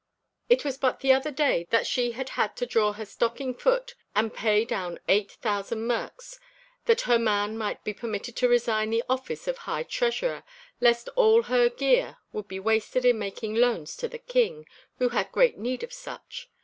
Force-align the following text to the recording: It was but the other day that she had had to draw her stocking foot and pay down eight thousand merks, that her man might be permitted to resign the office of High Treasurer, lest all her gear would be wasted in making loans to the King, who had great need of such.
It 0.49 0.65
was 0.65 0.79
but 0.79 1.01
the 1.01 1.13
other 1.13 1.29
day 1.29 1.67
that 1.69 1.85
she 1.85 2.13
had 2.13 2.29
had 2.29 2.55
to 2.57 2.65
draw 2.65 2.93
her 2.93 3.05
stocking 3.05 3.53
foot 3.53 3.93
and 4.15 4.33
pay 4.33 4.65
down 4.65 4.99
eight 5.07 5.33
thousand 5.33 5.85
merks, 5.85 6.39
that 6.85 7.01
her 7.01 7.19
man 7.19 7.55
might 7.55 7.83
be 7.83 7.93
permitted 7.93 8.35
to 8.37 8.47
resign 8.49 8.89
the 8.89 9.03
office 9.07 9.47
of 9.47 9.59
High 9.59 9.83
Treasurer, 9.83 10.43
lest 10.79 11.07
all 11.09 11.43
her 11.43 11.69
gear 11.69 12.17
would 12.33 12.47
be 12.47 12.59
wasted 12.59 13.05
in 13.05 13.19
making 13.19 13.53
loans 13.53 13.95
to 13.97 14.07
the 14.07 14.17
King, 14.17 14.65
who 14.97 15.09
had 15.09 15.31
great 15.31 15.59
need 15.59 15.83
of 15.83 15.93
such. 15.93 16.49